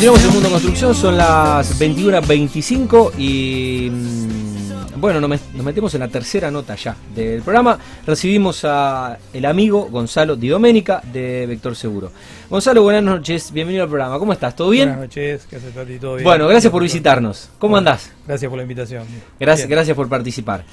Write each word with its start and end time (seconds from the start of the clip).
Continuamos 0.00 0.24
en 0.24 0.32
Mundo 0.32 0.48
Construcción, 0.48 0.94
son 0.94 1.16
las 1.18 1.78
21.25 1.78 3.18
y 3.18 3.90
mm, 3.90 4.98
bueno, 4.98 5.20
nos, 5.20 5.38
metemos 5.62 5.92
en 5.92 6.00
la 6.00 6.08
tercera 6.08 6.50
nota 6.50 6.74
ya 6.74 6.96
del 7.14 7.42
programa. 7.42 7.78
Recibimos 8.06 8.64
a 8.64 9.18
el 9.30 9.44
amigo 9.44 9.90
Gonzalo 9.90 10.36
Di 10.36 10.48
Domenica 10.48 11.02
de 11.12 11.44
Vector 11.46 11.76
Seguro. 11.76 12.10
Gonzalo, 12.48 12.82
buenas 12.82 13.02
noches, 13.02 13.52
bienvenido 13.52 13.82
al 13.82 13.90
programa. 13.90 14.18
¿Cómo 14.18 14.32
estás? 14.32 14.56
¿Todo 14.56 14.70
bien? 14.70 14.88
Buenas 14.88 15.04
noches, 15.04 15.46
¿qué 15.50 15.56
haces, 15.56 15.74
Tati? 15.74 15.98
¿Todo 15.98 16.14
bien? 16.14 16.24
Bueno, 16.24 16.48
gracias 16.48 16.72
por 16.72 16.82
visitarnos. 16.82 17.50
¿Cómo 17.58 17.76
andás? 17.76 18.10
Gracias 18.26 18.48
por 18.48 18.56
la 18.56 18.62
invitación. 18.62 19.04
Gracias, 19.38 19.68
gracias 19.68 19.94
por 19.94 20.08
participar. 20.08 20.64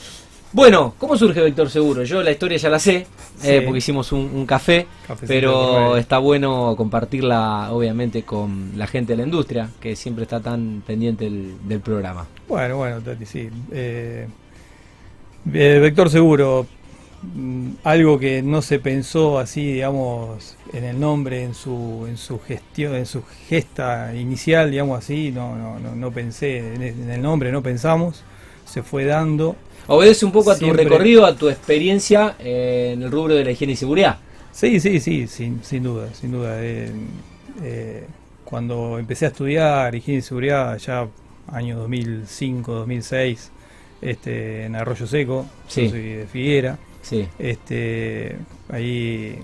Bueno, 0.53 0.93
¿cómo 0.97 1.17
surge 1.17 1.41
Vector 1.41 1.69
Seguro? 1.69 2.03
Yo 2.03 2.23
la 2.23 2.31
historia 2.31 2.57
ya 2.57 2.69
la 2.69 2.79
sé, 2.79 3.05
eh, 3.43 3.61
porque 3.65 3.79
hicimos 3.79 4.13
un, 4.13 4.45
café, 4.45 4.87
pero 5.27 5.97
está 5.97 6.19
bueno 6.19 6.73
compartirla 6.77 7.69
obviamente 7.71 8.23
con 8.23 8.71
la 8.77 8.87
gente 8.87 9.13
de 9.13 9.17
la 9.17 9.23
industria, 9.23 9.69
que 9.81 9.95
siempre 9.97 10.23
está 10.23 10.39
tan 10.39 10.83
pendiente 10.87 11.29
del, 11.29 11.79
programa. 11.81 12.27
Bueno, 12.47 12.77
bueno, 12.77 13.01
Tati, 13.01 13.25
sí. 13.25 13.49
Eh, 13.73 14.27
eh, 15.53 15.79
Vector 15.81 16.09
Seguro, 16.09 16.65
mm, 17.23 17.69
algo 17.83 18.17
que 18.17 18.41
no 18.41 18.61
se 18.61 18.79
pensó 18.79 19.39
así, 19.39 19.73
digamos, 19.73 20.55
en 20.71 20.85
el 20.85 20.97
nombre, 20.97 21.43
en 21.43 21.55
su, 21.55 22.05
en 22.07 22.15
su 22.15 22.39
gestión, 22.39 22.95
en 22.95 23.05
su 23.05 23.21
gesta 23.49 24.15
inicial, 24.15 24.71
digamos 24.71 24.99
así, 24.99 25.29
no, 25.29 25.57
no, 25.57 25.77
no, 25.77 25.93
no 25.93 26.11
pensé 26.11 26.73
en 26.73 27.09
el 27.11 27.21
nombre, 27.21 27.51
no 27.51 27.61
pensamos, 27.61 28.23
se 28.65 28.81
fue 28.81 29.03
dando 29.03 29.57
Obedece 29.87 30.25
un 30.25 30.31
poco 30.31 30.51
a 30.51 30.57
tu 30.57 30.71
recorrido, 30.73 31.25
a 31.25 31.35
tu 31.35 31.49
experiencia 31.49 32.35
eh, 32.39 32.91
en 32.93 33.03
el 33.03 33.11
rubro 33.11 33.35
de 33.35 33.43
la 33.43 33.51
higiene 33.51 33.73
y 33.73 33.75
seguridad. 33.75 34.17
Sí, 34.51 34.79
sí, 34.79 34.99
sí, 34.99 35.27
sin, 35.27 35.63
sin 35.63 35.83
duda, 35.83 36.13
sin 36.13 36.31
duda. 36.31 36.57
Eh, 36.61 36.91
eh, 37.63 38.05
cuando 38.43 38.99
empecé 38.99 39.25
a 39.25 39.27
estudiar 39.29 39.93
higiene 39.95 40.19
y 40.19 40.21
seguridad, 40.21 40.77
ya 40.77 41.07
año 41.51 41.77
2005, 41.79 42.73
2006, 42.73 43.51
este, 44.01 44.65
en 44.65 44.75
Arroyo 44.75 45.07
Seco, 45.07 45.45
soy 45.67 45.89
de 45.89 46.27
Figuera. 46.31 46.77
Sí. 47.01 47.27
Este, 47.39 48.35
ahí 48.69 49.39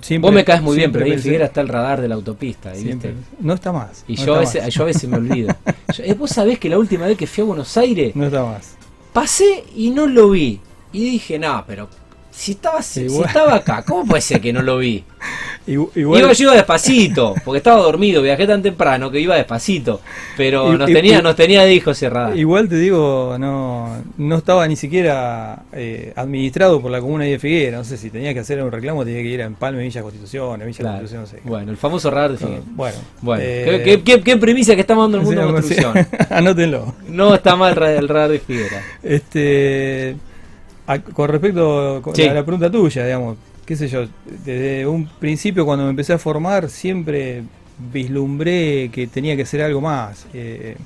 Siempre, 0.00 0.28
Vos 0.28 0.34
me 0.34 0.44
caes 0.44 0.62
muy 0.62 0.76
bien, 0.76 0.92
pero 0.92 1.04
ahí 1.04 1.12
en 1.12 1.20
Figuera 1.20 1.46
está 1.46 1.60
el 1.60 1.68
radar 1.68 2.00
de 2.00 2.08
la 2.08 2.14
autopista. 2.14 2.72
No 3.40 3.54
está 3.54 3.72
más. 3.72 4.04
Y 4.06 4.16
yo, 4.16 4.36
a 4.36 4.38
veces, 4.40 4.72
yo 4.72 4.82
a 4.82 4.86
veces 4.86 5.08
me 5.08 5.16
olvido. 5.16 5.54
vos 6.18 6.30
sabés 6.30 6.58
que 6.58 6.68
la 6.68 6.78
última 6.78 7.06
vez 7.06 7.16
que 7.18 7.26
fui 7.26 7.42
a 7.42 7.44
Buenos 7.44 7.76
Aires. 7.76 8.14
No 8.14 8.26
está 8.26 8.44
más. 8.44 8.76
Pasé 9.14 9.64
y 9.76 9.90
no 9.90 10.08
lo 10.08 10.30
vi. 10.30 10.60
Y 10.92 11.04
dije, 11.12 11.38
no, 11.38 11.64
pero 11.68 11.88
si 12.32 12.52
estaba, 12.52 12.82
si 12.82 13.06
estaba 13.06 13.54
acá, 13.54 13.84
¿cómo 13.84 14.04
puede 14.04 14.20
ser 14.20 14.40
que 14.40 14.52
no 14.52 14.60
lo 14.60 14.78
vi? 14.78 15.04
Igual... 15.66 16.20
Iba, 16.20 16.32
yo 16.32 16.44
iba 16.44 16.54
despacito, 16.54 17.34
porque 17.44 17.58
estaba 17.58 17.80
dormido, 17.80 18.20
viajé 18.20 18.46
tan 18.46 18.62
temprano 18.62 19.10
que 19.10 19.18
iba 19.18 19.34
despacito, 19.34 20.00
pero 20.36 20.76
nos, 20.76 20.90
tenía, 20.90 21.22
nos 21.22 21.34
tenía 21.36 21.62
de 21.62 21.74
hijos 21.74 21.96
cerrada. 21.96 22.36
Igual 22.36 22.68
te 22.68 22.76
digo, 22.76 23.36
no, 23.38 24.02
no 24.18 24.36
estaba 24.36 24.68
ni 24.68 24.76
siquiera 24.76 25.62
eh, 25.72 26.12
administrado 26.16 26.82
por 26.82 26.90
la 26.90 27.00
comuna 27.00 27.24
de 27.24 27.38
Figuera, 27.38 27.78
no 27.78 27.84
sé 27.84 27.96
si 27.96 28.10
tenía 28.10 28.34
que 28.34 28.40
hacer 28.40 28.62
un 28.62 28.70
reclamo, 28.70 29.04
tenía 29.04 29.22
que 29.22 29.28
ir 29.28 29.42
a 29.42 29.46
Empalme, 29.46 29.82
Villa 29.82 30.02
Constitución, 30.02 30.60
Villa 30.66 30.84
Constitución, 30.84 31.20
no 31.22 31.26
sé. 31.26 31.40
Bueno, 31.44 31.70
el 31.70 31.78
famoso 31.78 32.10
radar 32.10 32.32
de 32.32 32.38
Figuera. 32.38 32.62
bueno, 32.66 32.98
bueno 33.22 33.42
eh, 33.42 34.02
¿qué, 34.04 34.20
qué, 34.20 34.36
premisa 34.36 34.74
que 34.74 34.82
estamos 34.82 35.04
dando 35.04 35.18
el 35.18 35.24
mundo 35.24 35.46
de 35.46 35.52
construcción. 35.52 35.94
Anótenlo. 36.30 36.94
No 37.08 37.34
está 37.34 37.56
mal 37.56 37.70
el 37.70 38.08
radar 38.08 38.30
de 38.30 38.38
Figuera. 38.38 38.82
Este 39.02 40.16
con 41.14 41.28
respecto 41.28 42.02
a 42.04 42.34
la 42.34 42.44
pregunta 42.44 42.70
tuya, 42.70 43.06
digamos, 43.06 43.38
qué 43.64 43.76
sé 43.76 43.88
yo, 43.88 44.06
desde 44.44 44.86
un 44.86 45.06
principio 45.06 45.64
cuando 45.64 45.84
me 45.84 45.90
empecé 45.90 46.12
a 46.12 46.18
formar 46.18 46.68
siempre 46.68 47.42
vislumbré 47.92 48.90
que 48.92 49.06
tenía 49.06 49.36
que 49.36 49.46
ser 49.46 49.62
algo 49.62 49.80
más. 49.80 50.26
Eh, 50.34 50.76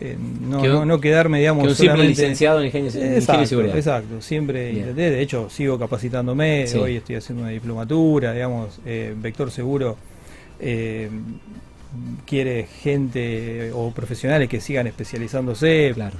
eh, 0.00 0.16
no, 0.40 0.84
no, 0.84 1.00
quedarme, 1.00 1.38
digamos, 1.38 1.64
que 1.64 1.70
un 1.70 1.76
simple 1.76 2.04
licenciado 2.04 2.60
en 2.60 2.66
ingeniería 2.66 3.42
y 3.42 3.46
seguridad. 3.46 3.76
Exacto, 3.76 4.20
siempre 4.20 4.72
intenté, 4.72 5.10
de 5.10 5.20
hecho 5.20 5.50
sigo 5.50 5.78
capacitándome, 5.78 6.66
hoy 6.80 6.96
estoy 6.96 7.16
haciendo 7.16 7.42
una 7.42 7.50
diplomatura, 7.50 8.32
digamos, 8.32 8.78
eh, 8.86 9.14
Vector 9.16 9.50
Seguro 9.50 9.96
quiere 12.26 12.66
gente 12.82 13.70
o 13.72 13.90
profesionales 13.90 14.48
que 14.48 14.60
sigan 14.60 14.86
especializándose. 14.86 15.92
Claro. 15.94 16.16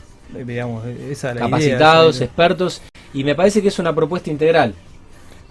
Digamos, 0.47 0.85
esa 0.87 1.35
Capacitados, 1.35 2.21
expertos 2.21 2.83
y 3.15 3.25
me 3.25 3.35
parece 3.35 3.63
que 3.63 3.69
es 3.69 3.79
una 3.79 3.95
propuesta 3.95 4.31
integral. 4.31 4.75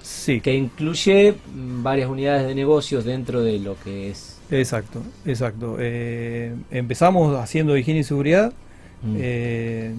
Sí. 0.07 0.40
Que 0.40 0.56
incluye 0.56 1.35
varias 1.53 2.09
unidades 2.09 2.47
de 2.47 2.56
negocios 2.56 3.03
dentro 3.03 3.41
de 3.41 3.59
lo 3.59 3.78
que 3.84 4.09
es. 4.09 4.40
Exacto, 4.50 5.01
exacto. 5.25 5.75
Eh, 5.79 6.56
empezamos 6.72 7.38
haciendo 7.38 7.75
higiene 7.75 8.00
y 8.00 8.03
seguridad. 8.06 8.53
Mm. 9.03 9.16
Eh, 9.19 9.94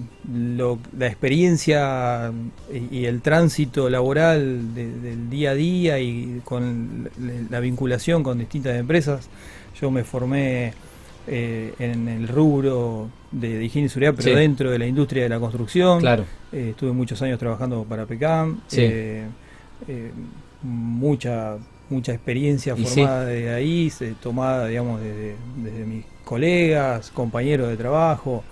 la 0.97 1.07
experiencia 1.07 2.33
y, 2.91 3.05
el 3.05 3.21
tránsito 3.21 3.89
laboral 3.89 4.73
del 4.73 5.29
día 5.29 5.51
a 5.51 5.53
día 5.53 5.99
y 5.99 6.41
con 6.43 7.09
la 7.49 7.59
vinculación 7.59 8.23
con 8.23 8.39
distintas 8.39 8.77
empresas. 8.77 9.29
Yo 9.79 9.91
me 9.91 10.03
formé 10.03 10.73
eh, 11.27 11.75
en 11.77 12.07
el 12.07 12.27
rubro 12.27 13.09
de, 13.31 13.63
higiene 13.63 13.85
y 13.85 13.89
seguridad, 13.89 14.15
pero 14.17 14.35
dentro 14.35 14.71
de 14.71 14.79
la 14.79 14.87
industria 14.87 15.23
de 15.23 15.29
la 15.29 15.39
construcción. 15.39 15.99
Claro. 15.99 16.25
Eh, 16.51 16.69
estuve 16.71 16.91
muchos 16.91 17.21
años 17.21 17.37
trabajando 17.37 17.83
para 17.87 18.07
PECAM. 18.07 18.61
Eh, 18.71 19.25
mucha 20.61 21.57
mucha 21.89 22.13
experiencia 22.13 22.75
formada 22.75 23.25
de 23.25 23.49
ahí, 23.51 23.91
tomada, 24.21 24.67
digamos, 24.67 25.01
desde, 25.01 25.35
desde 25.57 25.85
mis 25.85 26.05
colegas, 26.23 27.09
compañeros 27.09 27.67
de 27.69 27.77
trabajo 27.77 28.43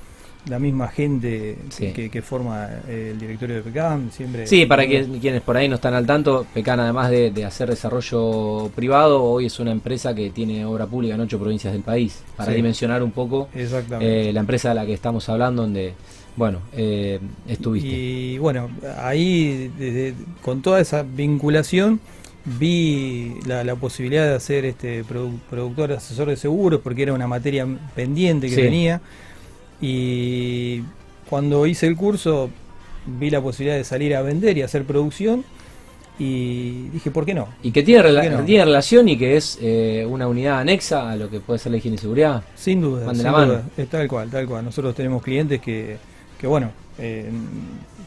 la 0.50 0.60
misma 0.60 0.88
gente 0.88 1.58
que, 1.78 2.22
forma 2.22 2.68
eh, 2.88 3.10
el 3.12 3.20
directorio 3.20 3.58
de 3.58 3.62
PECAM. 3.62 4.12
Siempre 4.12 4.48
sí, 4.48 4.66
para 4.66 4.86
quienes 4.88 5.42
por 5.42 5.58
ahí 5.58 5.68
no 5.68 5.76
están 5.76 5.94
al 5.94 6.06
tanto, 6.06 6.46
PECAM 6.54 6.80
además 6.80 7.10
de, 7.10 7.46
hacer 7.46 7.70
desarrollo 7.70 8.70
privado, 8.76 9.24
hoy 9.24 9.46
es 9.46 9.60
una 9.60 9.72
empresa 9.72 10.14
que 10.14 10.30
tiene 10.30 10.66
obra 10.66 10.86
pública 10.86 11.16
en 11.16 11.22
ocho 11.22 11.40
provincias 11.40 11.74
del 11.74 11.84
país, 11.84 12.24
para 12.36 12.52
dimensionar 12.52 13.04
un 13.04 13.12
poco 13.12 13.50
eh, 13.54 14.32
la 14.34 14.40
empresa 14.40 14.70
de 14.70 14.76
la 14.76 14.86
que 14.86 14.94
estamos 14.94 15.28
hablando, 15.30 15.64
donde, 15.64 15.94
bueno, 16.38 16.60
eh, 16.74 17.20
estuviste. 17.48 17.90
Y 17.90 18.38
bueno, 18.38 18.70
ahí 19.00 19.72
con 20.44 20.62
toda 20.62 20.80
esa 20.80 21.02
vinculación 21.04 22.00
vi 22.46 23.34
la, 23.46 23.76
posibilidad 23.76 24.26
de 24.26 24.36
hacer 24.36 24.64
este 24.64 25.04
productor 25.04 25.92
asesor 25.92 26.30
de 26.30 26.38
seguros 26.38 26.80
porque 26.82 27.04
era 27.04 27.14
una 27.14 27.28
materia 27.28 27.68
pendiente 27.96 28.50
que 28.50 28.56
tenía 28.56 29.02
y 29.82 30.84
cuando 31.30 31.66
hice 31.66 31.88
el 31.88 31.98
curso 31.98 32.50
vi 33.06 33.30
la 33.30 33.42
posibilidad 33.42 33.76
de 33.76 33.84
salir 33.84 34.16
a 34.16 34.22
vender 34.22 34.58
y 34.58 34.62
hacer 34.62 34.86
producción 34.86 35.44
y 36.20 36.90
dije, 36.90 37.12
¿por 37.12 37.26
qué 37.26 37.34
no? 37.34 37.48
Y 37.62 37.72
que 37.72 37.84
tiene, 37.84 38.04
tiene 38.46 38.66
relación 38.66 39.10
y 39.10 39.18
que 39.18 39.38
es 39.38 39.60
eh, 39.62 40.06
una 40.10 40.28
unidad 40.28 40.60
anexa 40.60 41.12
a 41.12 41.16
lo 41.16 41.30
que 41.30 41.40
puede 41.40 41.60
ser 41.60 41.72
la 41.72 41.78
higiene 41.78 41.96
y 41.96 42.00
seguridad. 42.00 42.44
Sin 42.56 42.82
duda, 42.82 43.14
sin 43.14 43.24
duda. 43.24 43.64
Es 43.78 43.88
tal 43.88 44.08
cual, 44.08 44.30
tal 44.30 44.48
cual. 44.48 44.66
Nosotros 44.66 44.96
tenemos 44.96 45.22
clientes 45.22 45.62
que, 45.62 45.98
que 46.40 46.48
bueno, 46.48 46.72
eh, 47.00 47.30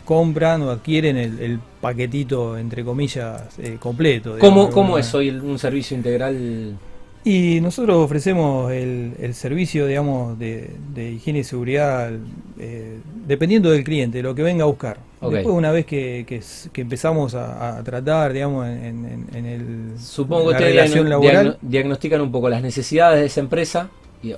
compran 0.05 0.63
o 0.63 0.71
adquieren 0.71 1.17
el, 1.17 1.61
paquetito, 1.81 2.59
entre 2.59 2.85
comillas, 2.85 3.59
eh, 3.59 3.77
completo. 3.79 4.37
¿Cómo, 4.39 4.71
¿Cómo 4.71 4.99
es 4.99 5.15
hoy 5.15 5.31
un 5.31 5.59
servicio 5.59 5.97
integral 5.97 6.77
y 7.23 7.61
nosotros 7.61 7.99
ofrecemos 7.99 8.73
el, 8.73 9.13
el 9.21 9.35
servicio, 9.35 9.87
digamos, 9.87 10.39
de, 10.39 10.71
de, 10.95 11.13
higiene 11.13 11.41
y 11.41 11.45
seguridad 11.45 12.11
eh, 12.59 12.99
dependiendo 13.27 13.71
del 13.71 13.85
cliente, 13.85 14.23
lo 14.23 14.35
que 14.35 14.43
venga 14.43 14.65
a 14.65 14.67
buscar. 14.67 14.99
Después, 15.21 15.55
una 15.55 15.71
vez 15.71 15.85
que, 15.85 16.25
que, 16.27 16.81
empezamos 16.81 17.35
a, 17.35 17.83
tratar, 17.85 18.33
digamos, 18.33 18.67
en, 18.67 19.27
en, 19.35 19.47
el 19.47 19.99
Supongo 20.01 20.49
que 20.49 20.65
ustedes 20.65 21.05
laboral, 21.05 21.59
diagnostican 21.61 22.23
un 22.23 22.33
poco 22.33 22.49
las 22.49 22.63
necesidades 22.63 23.21
de 23.21 23.27
esa 23.27 23.41
empresa 23.41 23.91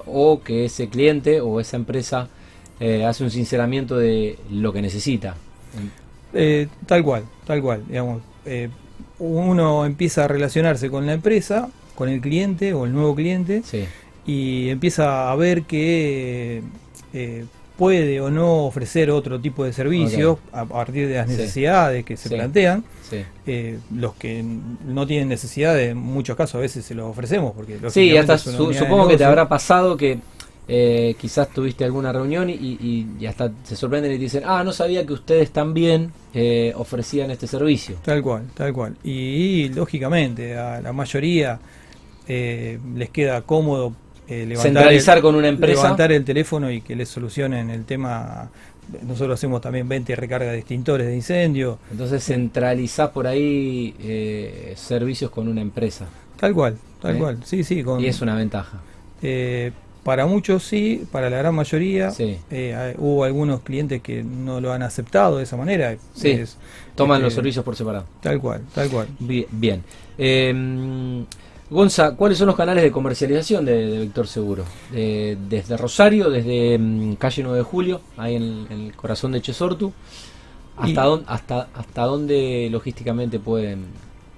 o 0.07 0.41
que 0.43 0.65
ese 0.65 0.89
cliente 0.89 1.41
o 1.41 1.61
esa 1.61 1.77
empresa 1.77 2.29
eh, 2.83 3.05
hace 3.05 3.25
un 3.25 3.31
sinceramiento 3.31 3.97
de 3.97 4.39
lo 4.51 4.73
que 4.73 4.83
necesita. 4.83 5.37
Eh, 6.35 6.69
tal 6.87 7.03
cual, 7.03 7.25
tal 7.47 7.63
cual, 7.63 7.83
digamos. 7.87 8.23
uno 9.19 9.87
empieza 9.87 10.25
a 10.25 10.29
relacionarse 10.29 10.91
con 10.91 11.07
la 11.07 11.13
empresa 11.13 11.71
con 11.95 12.09
el 12.09 12.21
cliente 12.21 12.75
o 12.75 12.85
el 12.85 12.93
nuevo 12.93 13.15
cliente 13.15 13.63
y 14.27 14.69
empieza 14.69 15.31
a 15.31 15.37
ver 15.37 15.63
que 15.63 16.63
eh, 17.13 17.45
puede 17.77 18.21
o 18.21 18.31
no 18.31 18.65
ofrecer 18.65 19.11
otro 19.11 19.41
tipo 19.41 19.65
de 19.65 19.73
servicios 19.73 20.39
a 20.53 20.65
partir 20.65 21.09
de 21.09 21.17
las 21.17 21.29
necesidades 21.29 22.05
que 22.05 22.17
se 22.17 22.29
plantean. 22.29 22.85
Eh, 23.47 23.79
los 23.95 24.15
que 24.15 24.43
no 24.43 25.07
tienen 25.07 25.29
necesidad, 25.29 25.79
en 25.79 25.99
muchos 25.99 26.35
casos 26.35 26.55
a 26.55 26.59
veces 26.59 26.85
se 26.85 26.95
los 26.95 27.11
ofrecemos. 27.11 27.53
porque 27.55 27.79
Sí, 27.91 28.17
hasta 28.17 28.39
supongo 28.39 29.07
que 29.07 29.19
te 29.19 29.25
habrá 29.25 29.49
pasado 29.49 29.97
que 29.97 30.19
eh, 30.69 31.15
quizás 31.21 31.49
tuviste 31.49 31.85
alguna 31.85 32.13
reunión 32.13 32.49
y, 32.51 33.07
hasta 33.27 33.51
se 33.65 33.77
sorprenden 33.77 34.13
y 34.13 34.17
te 34.17 34.23
dicen, 34.23 34.43
ah, 34.47 34.63
no 34.65 34.73
sabía 34.73 35.05
que 35.05 35.13
ustedes 35.13 35.51
también 35.51 36.13
ofrecían 36.75 37.31
este 37.31 37.47
servicio. 37.47 37.97
Tal 38.05 38.23
cual, 38.23 38.45
tal 38.55 38.73
cual. 38.73 38.97
y 39.05 39.69
lógicamente, 39.71 40.57
a 40.57 40.81
la 40.81 40.93
mayoría 40.93 41.61
eh, 42.29 42.79
les 42.95 43.11
queda 43.11 43.43
cómodo 43.43 43.95
centralizar 44.27 45.21
con 45.21 45.35
una 45.35 45.49
empresa. 45.49 45.83
Levantar 45.83 46.13
el 46.13 46.25
teléfono 46.25 46.71
y 46.71 46.81
que 46.81 46.95
les 46.95 47.09
solucionen 47.09 47.69
el 47.71 47.85
tema 47.85 48.51
nosotros 49.03 49.35
hacemos 49.35 49.61
también 49.61 49.89
venta 49.89 50.13
y 50.13 50.15
recarga 50.15 50.53
de 50.53 50.59
extintores 50.59 51.07
de 51.07 51.15
incendio. 51.15 51.79
Entonces 51.91 52.25
centralizás 52.25 53.11
por 53.11 53.27
ahí 53.27 53.95
eh, 54.01 54.75
servicios 54.77 55.31
con 55.31 55.49
una 55.49 55.61
empresa. 55.61 56.07
Tal 56.37 56.55
cual, 56.55 56.77
tal 57.01 57.17
¿Eh? 57.17 57.19
cual, 57.19 57.39
sí, 57.45 57.65
sí. 57.65 57.85
y 57.99 58.07
es 58.07 58.21
una 58.21 58.35
ventaja. 58.35 58.81
Eh, 59.23 59.73
para 60.05 60.27
muchos 60.27 60.65
sí, 60.65 61.05
para 61.13 61.31
la 61.31 61.39
gran 61.39 61.55
mayoría. 61.55 62.13
hubo 62.99 63.25
algunos 63.25 63.61
clientes 63.61 64.03
que 64.03 64.23
no 64.23 64.61
lo 64.61 64.73
han 64.73 64.83
aceptado 64.83 65.39
de 65.39 65.45
esa 65.45 65.57
manera. 65.57 65.97
Sí, 66.15 66.41
toman 66.95 67.23
los 67.23 67.35
servicios 67.35 67.65
por 67.65 67.77
separado. 67.77 68.07
Tal 68.21 68.41
cual, 68.41 68.63
tal 68.75 68.89
cual. 68.89 69.09
Bien. 69.19 69.47
bien. 69.51 69.85
Em, 70.19 71.25
Gonza, 71.73 72.15
¿cuáles 72.17 72.37
son 72.37 72.49
los 72.49 72.57
canales 72.57 72.85
de 72.85 72.93
comercialización 72.93 73.65
de, 73.65 74.01
Vector 74.01 74.27
Seguro? 74.27 74.65
desde 74.91 75.77
Rosario, 75.79 76.29
desde 76.29 76.79
mm, 76.79 77.15
calle 77.15 77.43
9 77.43 77.59
de 77.59 77.65
Julio, 77.65 78.01
ahí 78.19 78.37
en, 78.37 78.67
el 78.71 78.93
corazón 78.95 79.33
de 79.33 79.41
Chesortu, 79.41 79.91
¿hasta, 80.77 81.03
dónde, 81.03 81.25
hasta, 81.29 81.69
hasta 81.75 82.03
dónde 82.03 82.69
logísticamente 82.71 83.39
pueden...? 83.39 83.87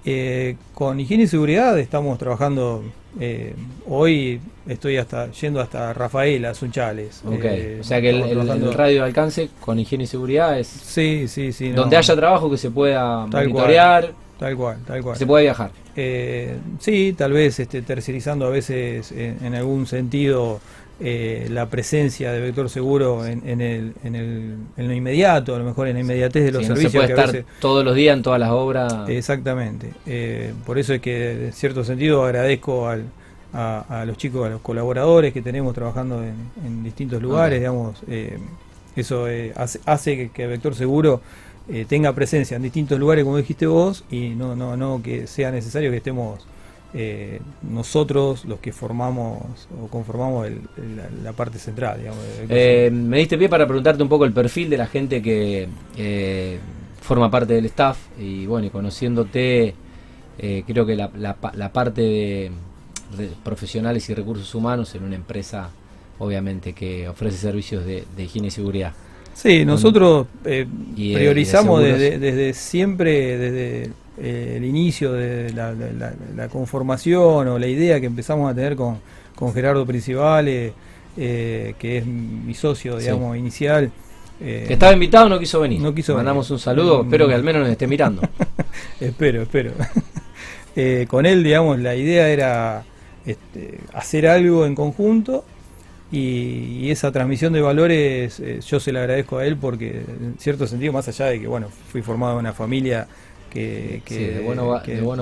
Eh, 0.04 0.56
con 0.74 1.00
higiene 1.00 1.24
y 1.24 1.26
seguridad 1.26 1.76
estamos 1.78 2.18
trabajando, 2.18 2.84
eh, 3.20 3.54
hoy 3.88 4.40
estoy 4.66 4.96
hasta 4.96 5.30
yendo 5.30 5.60
hasta 5.60 5.92
Rafaela, 5.92 6.54
Sunchales. 6.54 7.22
Eh, 7.30 7.78
o 7.80 7.84
sea 7.84 8.00
que 8.00 8.10
el, 8.10 8.74
radio 8.74 9.00
de 9.02 9.06
alcance 9.06 9.50
con 9.60 9.78
higiene 9.78 10.04
y 10.04 10.06
seguridad 10.06 10.58
es... 10.58 10.66
Sí, 10.66 11.28
sí, 11.28 11.52
sí. 11.52 11.70
Donde 11.70 11.96
haya 11.96 12.16
trabajo 12.16 12.50
que 12.50 12.58
se 12.58 12.70
pueda 12.70 13.26
monitorear. 13.26 14.12
Tal 14.44 14.56
cual, 14.56 14.76
tal 14.86 15.02
cual. 15.02 15.16
Se 15.16 15.26
puede 15.26 15.44
viajar. 15.44 15.70
Eh, 15.96 16.58
sí, 16.78 17.14
tal 17.16 17.32
vez 17.32 17.58
este, 17.60 17.80
tercerizando 17.80 18.46
a 18.46 18.50
veces 18.50 19.10
en, 19.12 19.54
algún 19.54 19.86
sentido 19.86 20.60
eh, 21.00 21.46
la 21.50 21.70
presencia 21.70 22.30
de 22.30 22.40
Vector 22.40 22.68
Seguro 22.68 23.24
en, 23.24 23.40
el, 23.42 23.94
en, 24.04 24.14
el, 24.14 24.56
en, 24.76 24.88
lo 24.88 24.92
inmediato, 24.92 25.54
a 25.54 25.58
lo 25.58 25.64
mejor 25.64 25.88
en 25.88 25.94
la 25.94 26.00
inmediatez 26.00 26.44
de 26.44 26.52
los 26.52 26.66
servicios. 26.66 26.92
No 26.92 27.00
se 27.00 27.14
puede 27.14 27.26
estar 27.26 27.44
todos 27.58 27.82
los 27.86 27.94
días 27.94 28.14
en 28.14 28.22
todas 28.22 28.38
las 28.38 28.50
obras. 28.50 29.08
Exactamente. 29.08 29.92
Eh, 30.04 30.52
por 30.66 30.78
eso 30.78 30.92
es 30.92 31.00
que 31.00 31.46
en 31.46 31.52
cierto 31.54 31.84
sentido 31.84 32.22
agradezco 32.22 32.86
al, 32.86 33.04
a, 33.54 34.04
los 34.06 34.18
chicos, 34.18 34.46
a 34.46 34.50
los 34.50 34.60
colaboradores 34.60 35.32
que 35.32 35.40
tenemos 35.40 35.74
trabajando 35.74 36.22
en, 36.22 36.84
distintos 36.84 37.22
lugares, 37.22 37.60
digamos. 37.60 38.02
Eh, 38.08 38.38
eso 38.94 39.26
hace, 39.56 39.80
hace 39.86 40.30
que 40.30 40.46
Vector 40.46 40.74
Seguro 40.74 41.22
eh, 41.66 41.86
tenga 41.88 42.12
presencia 42.12 42.56
en 42.56 42.62
distintos 42.62 42.98
lugares, 42.98 43.24
como 43.24 43.38
dijiste 43.38 43.66
vos, 43.66 44.04
y 44.10 44.30
no, 44.30 44.54
no, 44.54 44.76
no 44.76 45.00
que 45.02 45.26
sea 45.26 45.50
necesario 45.50 45.90
que 45.90 45.96
estemos 45.96 46.46
eh, 46.92 47.40
nosotros 47.62 48.44
los 48.44 48.60
que 48.60 48.70
formamos 48.70 49.40
o 49.82 49.88
conformamos 49.88 50.46
la, 51.22 51.32
parte 51.32 51.58
central. 51.58 52.00
Eh, 52.50 52.90
me 52.92 53.18
diste 53.18 53.38
pie 53.38 53.48
para 53.48 53.66
preguntarte 53.66 54.02
un 54.02 54.10
poco 54.10 54.26
el 54.26 54.32
perfil 54.32 54.68
de 54.68 54.76
la 54.76 54.86
gente 54.86 55.22
que 55.22 55.68
forma 57.00 57.30
parte 57.30 57.54
del 57.54 57.64
staff 57.66 57.98
y 58.18 58.44
bueno, 58.44 58.66
y 58.66 58.70
conociéndote, 58.70 59.74
creo 60.38 60.84
que 60.84 60.96
la, 60.96 61.10
la, 61.14 61.72
parte 61.72 62.02
de, 62.02 62.52
profesionales 63.42 64.08
y 64.10 64.14
recursos 64.14 64.54
humanos 64.54 64.94
en 64.94 65.02
una 65.02 65.16
empresa, 65.16 65.70
obviamente, 66.18 66.74
que 66.74 67.08
ofrece 67.08 67.38
servicios 67.38 67.86
de 67.86 68.04
higiene 68.22 68.48
y 68.48 68.50
seguridad. 68.50 68.92
Sí, 69.34 69.64
nosotros 69.64 70.26
eh, 70.44 70.66
priorizamos 70.94 71.82
desde, 71.82 72.54
siempre, 72.54 73.36
desde 73.36 73.90
eh, 74.18 74.54
el 74.56 74.64
inicio 74.64 75.12
de 75.12 75.52
la, 75.52 76.48
conformación 76.48 77.48
o 77.48 77.58
la 77.58 77.66
idea 77.66 78.00
que 78.00 78.06
empezamos 78.06 78.50
a 78.50 78.54
tener 78.54 78.76
con, 78.76 78.98
con 79.34 79.52
Gerardo 79.52 79.84
Principales, 79.84 80.72
eh, 81.16 81.74
que 81.78 81.98
es 81.98 82.06
mi 82.06 82.54
socio, 82.54 82.96
digamos, 82.96 83.36
inicial. 83.36 83.90
que 84.38 84.72
estaba 84.72 84.92
invitado, 84.92 85.28
no 85.28 85.38
quiso 85.38 85.60
venir. 85.60 85.80
No 85.80 85.92
quiso 85.92 86.14
Mandamos 86.14 86.50
un 86.50 86.60
saludo, 86.60 87.02
mm. 87.02 87.06
espero 87.06 87.28
que 87.28 87.34
al 87.34 87.42
menos 87.42 87.62
nos 87.62 87.70
esté 87.70 87.88
mirando. 87.88 88.22
espero, 89.00 89.42
espero. 89.42 89.72
con 91.08 91.26
él, 91.26 91.42
digamos, 91.42 91.80
la 91.80 91.96
idea 91.96 92.28
era 92.28 92.84
este, 93.26 93.80
hacer 93.92 94.28
algo 94.28 94.64
en 94.64 94.76
conjunto 94.76 95.44
y, 96.14 96.90
esa 96.90 97.10
transmisión 97.10 97.52
de 97.52 97.60
valores 97.60 98.38
eh, 98.40 98.60
yo 98.66 98.78
se 98.78 98.92
la 98.92 99.00
agradezco 99.00 99.38
a 99.38 99.46
él 99.46 99.56
porque 99.56 99.90
en 99.90 100.36
cierto 100.38 100.66
sentido, 100.66 100.92
más 100.92 101.08
allá 101.08 101.26
de 101.26 101.40
que 101.40 101.46
bueno, 101.46 101.68
fui 101.88 102.02
formado 102.02 102.34
en 102.34 102.40
una 102.40 102.52
familia 102.52 103.08
que, 103.50 104.02
de, 104.08 104.40
buenos 104.40 104.66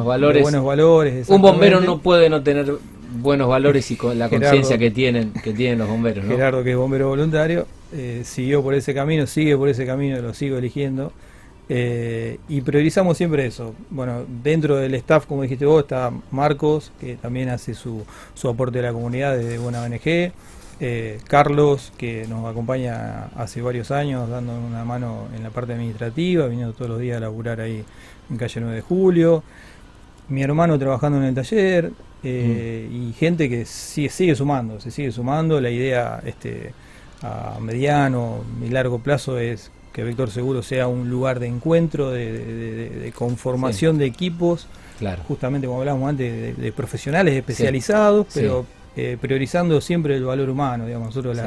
valores. 0.04 0.42
buenos 0.42 0.64
valores 0.64 1.28
Un 1.28 1.42
bombero 1.42 1.80
no 1.80 2.00
puede 2.00 2.30
no 2.30 2.42
tener 2.42 2.72
buenos 3.14 3.48
valores 3.48 3.90
y 3.90 3.96
con 3.96 4.18
la 4.18 4.28
conciencia 4.28 4.78
que 4.78 4.90
tienen 4.90 5.32
que 5.32 5.52
tienen 5.52 5.78
los 5.78 5.88
bomberos. 5.88 6.26
Gerardo, 6.26 6.64
que 6.64 6.70
es 6.70 6.76
bombero 6.76 7.08
voluntario, 7.08 7.66
eh, 7.92 8.22
siguió 8.24 8.62
por 8.62 8.74
ese 8.74 8.94
camino, 8.94 9.26
sigue 9.26 9.56
por 9.56 9.68
ese 9.68 9.86
camino, 9.86 10.20
lo 10.20 10.34
sigo 10.34 10.56
eligiendo. 10.58 11.12
Eh, 11.68 12.38
y 12.48 12.60
priorizamos 12.62 13.16
siempre 13.16 13.46
eso. 13.46 13.74
Bueno, 13.90 14.24
dentro 14.42 14.76
del 14.76 14.94
staff, 14.94 15.26
como 15.26 15.42
dijiste 15.42 15.64
vos, 15.64 15.82
está 15.82 16.10
Marcos, 16.30 16.92
que 17.00 17.16
también 17.16 17.48
hace 17.48 17.74
su, 17.74 18.04
su 18.34 18.48
aporte 18.48 18.78
a 18.80 18.82
la 18.82 18.92
comunidad 18.92 19.36
desde 19.36 19.58
Buena 19.58 19.82
ONG. 19.82 20.32
Eh, 20.80 21.20
Carlos, 21.28 21.92
que 21.96 22.26
nos 22.26 22.50
acompaña 22.50 23.26
hace 23.36 23.62
varios 23.62 23.90
años, 23.90 24.28
dando 24.28 24.52
una 24.52 24.84
mano 24.84 25.28
en 25.34 25.42
la 25.42 25.50
parte 25.50 25.74
administrativa, 25.74 26.46
viniendo 26.46 26.72
todos 26.72 26.90
los 26.90 27.00
días 27.00 27.18
a 27.18 27.20
laburar 27.20 27.60
ahí 27.60 27.84
en 28.30 28.36
calle 28.36 28.60
9 28.60 28.76
de 28.76 28.82
Julio. 28.82 29.42
Mi 30.28 30.42
hermano 30.42 30.78
trabajando 30.78 31.18
en 31.18 31.24
el 31.24 31.34
taller 31.34 31.92
eh, 32.22 32.88
mm. 32.90 32.94
y 32.94 33.12
gente 33.12 33.48
que 33.48 33.64
sigue, 33.64 34.08
sigue 34.08 34.34
sumando, 34.34 34.80
se 34.80 34.90
sigue 34.90 35.12
sumando. 35.12 35.60
La 35.60 35.70
idea 35.70 36.20
este, 36.24 36.72
a 37.22 37.58
mediano 37.60 38.44
y 38.64 38.68
largo 38.68 38.98
plazo 38.98 39.38
es 39.38 39.70
que 39.92 40.02
Vector 40.02 40.30
Seguro 40.30 40.62
sea 40.62 40.88
un 40.88 41.10
lugar 41.10 41.38
de 41.38 41.46
encuentro, 41.46 42.10
de, 42.10 43.12
conformación 43.14 43.98
de 43.98 44.06
equipos, 44.06 44.66
claro. 44.98 45.22
justamente 45.28 45.66
como 45.66 45.80
hablábamos 45.80 46.08
antes, 46.08 46.56
de, 46.56 46.72
profesionales 46.72 47.34
especializados, 47.34 48.26
pero 48.32 48.64
eh, 48.94 49.16
priorizando 49.18 49.80
siempre 49.80 50.16
el 50.16 50.24
valor 50.24 50.50
humano, 50.50 50.84
digamos, 50.84 51.08
nosotros 51.08 51.38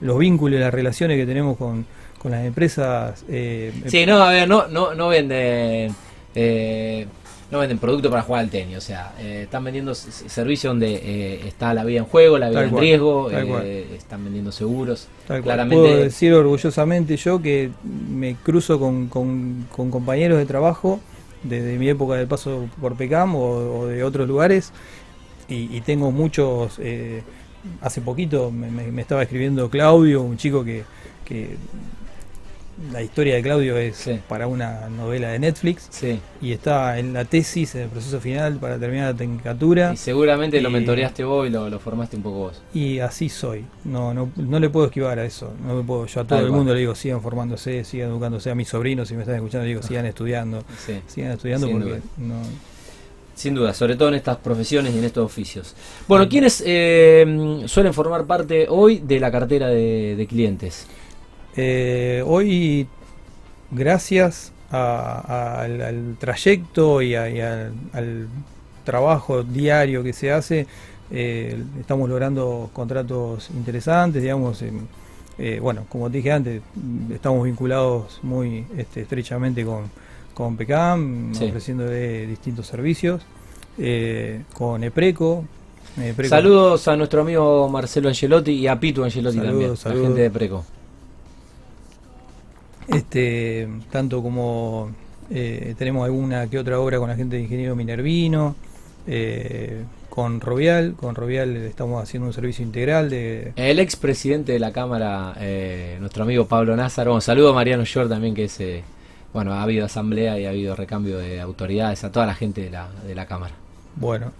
los 0.00 0.18
vínculos, 0.18 0.58
las 0.58 0.74
relaciones 0.74 1.16
que 1.16 1.24
tenemos 1.24 1.56
con, 1.56 1.86
con 2.18 2.32
las 2.32 2.44
empresas. 2.44 3.24
Eh, 3.28 3.72
sí, 3.86 4.04
no, 4.04 4.16
a 4.16 4.30
ver, 4.30 4.48
no, 4.48 4.66
no, 4.66 4.94
no 4.94 5.08
venden. 5.08 5.94
Eh, 6.34 7.06
no 7.48 7.60
venden 7.60 7.78
producto 7.78 8.10
para 8.10 8.22
jugar 8.22 8.42
al 8.42 8.50
tenis, 8.50 8.76
o 8.76 8.80
sea, 8.80 9.14
están 9.20 9.62
vendiendo 9.62 9.94
servicios 9.94 10.72
donde 10.72 11.46
está 11.46 11.72
la 11.74 11.84
vida 11.84 12.00
en 12.00 12.04
juego, 12.04 12.38
la 12.38 12.50
vida 12.50 12.64
en 12.64 12.76
riesgo, 12.76 13.30
están 13.30 14.24
vendiendo 14.24 14.50
seguros. 14.50 15.06
Claramente... 15.28 15.76
Puedo 15.76 15.96
decir 16.02 16.34
orgullosamente 16.34 17.16
yo 17.16 17.40
que 17.40 17.70
me 17.84 18.34
cruzo 18.34 18.80
con, 18.80 19.06
con, 19.06 19.64
compañeros 19.70 20.38
de 20.38 20.46
trabajo 20.46 20.98
desde 21.44 21.78
mi 21.78 21.88
época 21.88 22.16
del 22.16 22.26
paso 22.26 22.68
por 22.80 22.96
PECAM 22.96 23.36
o 23.36 23.86
de 23.86 24.02
otros 24.02 24.26
lugares 24.26 24.72
y, 25.48 25.80
tengo 25.82 26.10
muchos, 26.10 26.78
eh, 26.80 27.22
hace 27.80 28.00
poquito 28.00 28.50
me, 28.50 29.00
estaba 29.00 29.22
escribiendo 29.22 29.70
Claudio, 29.70 30.22
un 30.22 30.36
chico 30.36 30.64
que, 30.64 30.84
que 31.24 31.56
la 32.92 33.02
historia 33.02 33.36
de 33.36 33.42
Claudio 33.42 33.78
es 33.78 34.08
para 34.28 34.46
una 34.46 34.88
novela 34.88 35.28
de 35.28 35.38
Netflix 35.38 35.88
y 36.42 36.52
está 36.52 36.98
en 36.98 37.12
la 37.12 37.24
tesis, 37.24 37.74
en 37.74 37.82
el 37.82 37.88
proceso 37.88 38.20
final 38.20 38.56
para 38.56 38.78
terminar 38.78 39.12
la 39.12 39.16
tecnicatura. 39.16 39.92
Y 39.94 39.96
seguramente 39.96 40.60
lo 40.60 40.70
mentoreaste 40.70 41.24
vos 41.24 41.46
y 41.46 41.50
lo, 41.50 41.78
formaste 41.78 42.16
un 42.16 42.22
poco 42.22 42.38
vos. 42.38 42.62
Y 42.74 42.98
así 42.98 43.28
soy, 43.28 43.64
no, 43.84 44.12
no, 44.12 44.30
no 44.36 44.60
le 44.60 44.68
puedo 44.68 44.86
esquivar 44.86 45.18
a 45.18 45.24
eso. 45.24 45.52
No 45.66 45.74
me 45.74 45.82
puedo, 45.82 46.06
yo 46.06 46.20
a 46.20 46.24
todo 46.24 46.40
el 46.40 46.52
mundo 46.52 46.74
le 46.74 46.80
digo 46.80 46.94
sigan 46.94 47.22
formándose, 47.22 47.84
sigan 47.84 48.10
educándose, 48.10 48.50
a 48.50 48.54
mis 48.54 48.68
sobrinos 48.68 49.08
si 49.08 49.14
me 49.14 49.22
están 49.22 49.36
escuchando 49.36 49.64
le 49.64 49.68
digo 49.70 49.82
sigan 49.82 50.06
estudiando, 50.06 50.64
sigan 51.06 51.32
estudiando 51.32 51.70
porque 51.70 52.00
no 52.18 52.36
sin 53.36 53.54
duda, 53.54 53.74
sobre 53.74 53.96
todo 53.96 54.08
en 54.08 54.14
estas 54.14 54.38
profesiones 54.38 54.94
y 54.94 54.98
en 54.98 55.04
estos 55.04 55.24
oficios. 55.24 55.76
Bueno, 56.08 56.26
¿quiénes 56.28 56.62
eh, 56.66 57.62
suelen 57.66 57.92
formar 57.92 58.24
parte 58.24 58.66
hoy 58.68 58.98
de 58.98 59.20
la 59.20 59.30
cartera 59.30 59.68
de, 59.68 60.26
clientes? 60.28 60.86
Eh, 61.54 62.24
hoy, 62.26 62.88
gracias 63.70 64.52
al, 64.70 66.16
trayecto 66.18 67.02
y, 67.02 67.14
al, 67.14 68.28
trabajo 68.84 69.42
diario 69.42 70.02
que 70.02 70.12
se 70.14 70.32
hace, 70.32 70.66
eh, 71.10 71.62
estamos 71.78 72.08
logrando 72.08 72.70
contratos 72.72 73.50
interesantes, 73.50 74.22
digamos. 74.22 74.64
bueno, 75.60 75.84
como 75.90 76.08
te 76.08 76.16
dije 76.16 76.32
antes, 76.32 76.62
estamos 77.12 77.44
vinculados 77.44 78.18
muy 78.22 78.64
este, 78.78 79.02
estrechamente 79.02 79.62
con 79.62 79.90
con 80.36 80.54
PECAM, 80.58 81.32
ofreciendo 81.32 81.88
distintos 81.88 82.66
servicios, 82.66 83.22
eh, 83.78 84.42
con 84.52 84.84
EPRECO, 84.84 85.44
Saludos 86.28 86.88
a 86.88 86.96
nuestro 86.96 87.22
amigo 87.22 87.70
Marcelo 87.70 88.08
Angelotti 88.08 88.52
y 88.52 88.66
a 88.66 88.78
Pitu 88.78 89.02
Angelotti 89.02 89.38
también, 89.38 89.72
la 89.82 89.92
gente 89.92 90.20
de 90.20 90.26
EPRECO. 90.26 90.64
Este, 92.88 93.66
tanto 93.90 94.22
como 94.22 94.90
eh, 95.30 95.74
tenemos 95.78 96.04
alguna 96.04 96.48
que 96.48 96.58
otra 96.58 96.78
obra 96.80 96.98
con 96.98 97.08
la 97.08 97.16
gente 97.16 97.36
de 97.36 97.42
Ingeniero 97.42 97.74
Minervino, 97.74 98.56
eh, 99.06 99.84
con 100.10 100.42
Rovial. 100.42 100.96
Con 100.96 101.14
Rovial 101.14 101.56
estamos 101.56 102.02
haciendo 102.02 102.26
un 102.26 102.34
servicio 102.34 102.62
integral 102.62 103.08
de... 103.08 103.54
El 103.56 103.78
expresidente 103.78 104.52
de 104.52 104.58
la 104.58 104.72
Cámara, 104.72 105.34
eh, 105.40 105.96
nuestro 105.98 106.24
amigo 106.24 106.44
Pablo 106.44 106.76
Názaro. 106.76 107.14
Un 107.14 107.22
saludo 107.22 107.50
a 107.50 107.54
Mariano 107.54 107.86
Short 107.86 108.10
también, 108.10 108.34
que 108.34 108.44
es... 108.44 108.60
Eh, 109.36 109.38
bueno, 109.38 109.52
ha 109.54 109.62
habido 109.62 109.86
asamblea 109.86 110.38
y 110.38 110.46
ha 110.46 110.50
habido 110.50 110.74
recambio 110.74 111.18
de 111.18 111.40
autoridades 111.40 112.04
a 112.04 112.12
toda 112.12 112.26
la 112.26 112.34
gente 112.34 112.62
de 112.62 112.70
la, 112.70 112.88
de 113.06 113.14
la 113.14 113.26
Cámara. 113.26 113.54
Bueno, 113.96 114.32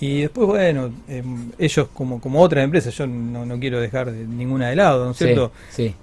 y 0.00 0.20
después, 0.20 0.46
bueno, 0.46 0.92
ellos 1.58 1.88
como, 1.92 2.20
como 2.20 2.40
otras 2.40 2.64
empresas, 2.64 2.94
yo 2.96 3.06
no, 3.06 3.58
quiero 3.58 3.80
dejar 3.80 4.12
ninguna 4.12 4.68
de 4.68 4.76
lado, 4.76 5.04
¿no 5.04 5.10
es 5.10 5.16
cierto? 5.18 5.52
Sí. 5.70 5.94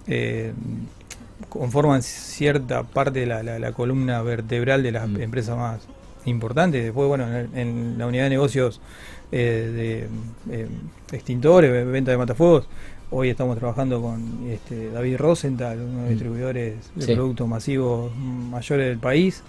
conforman 1.50 2.04
cierta 2.04 2.84
parte 2.84 3.22
de 3.22 3.26
la, 3.26 3.44
la, 3.44 3.72
columna 3.72 4.22
vertebral 4.22 4.84
de 4.84 4.92
las 4.92 5.08
mm. 5.08 5.22
empresas 5.22 5.58
más 5.58 5.80
importante. 6.26 6.82
Después, 6.82 7.08
bueno, 7.08 7.26
en, 7.54 7.98
la 7.98 8.08
unidad 8.08 8.24
de 8.26 8.30
negocios 8.32 8.82
eh, 9.32 10.08
de 10.50 10.56
eh, 10.56 10.68
extintores, 11.12 11.72
venta 11.88 12.12
de 12.12 12.18
matafuegos, 12.18 12.68
hoy 13.18 13.30
estamos 13.30 13.58
trabajando 13.58 14.02
con 14.02 14.46
este, 14.50 14.92
David 14.92 15.16
Rosenthal, 15.16 15.80
uno 15.80 15.88
de 15.88 15.96
los 15.96 16.06
mm. 16.06 16.10
distribuidores 16.10 16.76
de 16.96 17.16
productos 17.16 17.48
masivos 17.48 18.14
mayores 18.16 18.88
del 18.88 19.00
país. 19.00 19.42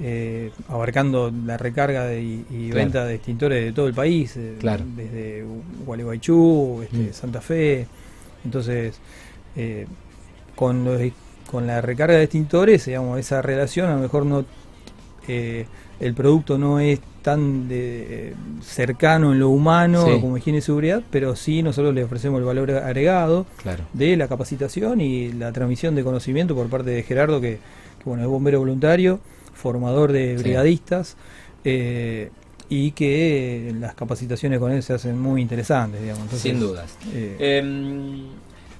Eh, 0.00 0.50
abarcando 0.68 1.32
la 1.46 1.56
recarga 1.56 2.12
y, 2.14 2.70
venta 2.72 3.06
de 3.06 3.14
extintores 3.14 3.64
de 3.64 3.72
todo 3.72 3.86
el 3.86 3.94
país, 3.94 4.34
desde 4.34 5.44
Gualeguaychú, 5.86 6.82
este, 6.82 6.96
mm. 6.96 7.12
Santa 7.12 7.40
Fe. 7.40 7.86
Entonces, 8.44 8.98
con, 10.54 10.86
con 11.50 11.66
la 11.66 11.80
recarga 11.80 12.18
de 12.18 12.24
extintores, 12.24 12.84
digamos, 12.84 13.18
esa 13.18 13.40
relación 13.40 13.88
a 13.88 13.94
lo 13.94 14.02
mejor 14.02 14.26
no 14.26 14.44
el 16.00 16.14
producto 16.14 16.58
no 16.58 16.80
es 16.80 17.00
tan 17.22 17.68
de, 17.68 18.34
cercano 18.62 19.32
en 19.32 19.38
lo 19.38 19.48
humano 19.48 20.04
como 20.20 20.36
higiene 20.36 20.58
y 20.58 20.62
seguridad, 20.62 21.02
pero 21.10 21.36
sí 21.36 21.62
nosotros 21.62 21.94
le 21.94 22.04
ofrecemos 22.04 22.38
el 22.38 22.44
valor 22.44 22.70
agregado 22.72 23.46
de 23.92 24.16
la 24.16 24.28
capacitación 24.28 25.00
y 25.00 25.32
la 25.32 25.52
transmisión 25.52 25.94
de 25.94 26.04
conocimiento 26.04 26.54
por 26.54 26.68
parte 26.68 26.90
de 26.90 27.02
Gerardo, 27.02 27.40
que, 27.40 27.58
bueno, 28.04 28.22
es 28.22 28.28
bombero 28.28 28.58
voluntario, 28.58 29.20
formador 29.54 30.12
de 30.12 30.36
brigadistas. 30.36 31.16
Eh, 31.64 32.30
y 32.68 32.92
que 32.92 33.74
las 33.78 33.94
capacitaciones 33.94 34.58
con 34.58 34.72
él 34.72 34.82
se 34.82 34.94
hacen 34.94 35.18
muy 35.18 35.42
interesantes, 35.42 36.00
digamos. 36.00 36.30
Sin 36.32 36.58
dudas. 36.58 36.96
Eh, 37.12 37.36
em, 37.38 38.24